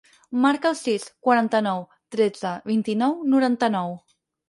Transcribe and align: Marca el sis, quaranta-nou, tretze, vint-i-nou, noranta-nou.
Marca 0.45 0.69
el 0.69 0.77
sis, 0.79 1.05
quaranta-nou, 1.27 1.85
tretze, 2.17 2.57
vint-i-nou, 2.73 3.17
noranta-nou. 3.37 3.99